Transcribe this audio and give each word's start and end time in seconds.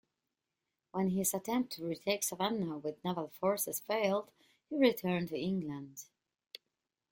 When 0.93 1.09
his 1.11 1.31
attempt 1.31 1.73
to 1.73 1.85
retake 1.85 2.23
Savannah 2.23 2.79
with 2.79 3.03
naval 3.05 3.27
forces 3.39 3.81
failed, 3.81 4.31
he 4.67 4.75
returned 4.75 5.29
to 5.29 5.37
England. 5.37 6.05